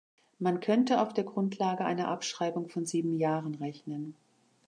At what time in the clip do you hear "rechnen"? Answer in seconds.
3.53-4.15